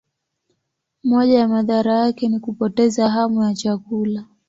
[1.03, 4.25] Moja ya madhara yake ni kupoteza hamu ya chakula.